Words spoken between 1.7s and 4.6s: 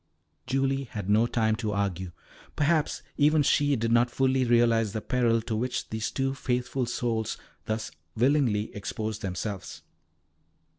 argue; perhaps even she did not fully